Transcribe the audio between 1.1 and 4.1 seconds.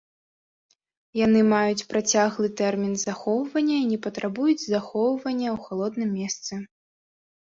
Яны маюць працяглы тэрмін захоўвання і не